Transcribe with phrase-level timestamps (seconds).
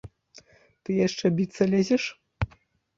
[0.83, 2.03] Ты яшчэ біцца лезеш?